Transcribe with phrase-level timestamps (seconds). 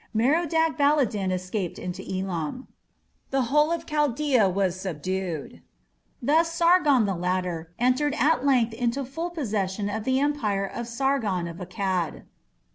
[0.15, 2.67] Merodach Baladan escaped into Elam.
[3.29, 5.61] The whole of Chaldaea was subdued.
[6.19, 11.47] Thus "Sargon the Later" entered at length into full possession of the empire of Sargon
[11.47, 12.23] of Akkad.